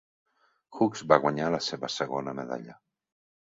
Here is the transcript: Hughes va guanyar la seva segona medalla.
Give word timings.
Hughes 0.77 1.03
va 1.11 1.21
guanyar 1.27 1.51
la 1.57 1.61
seva 1.67 1.93
segona 1.99 2.37
medalla. 2.43 2.81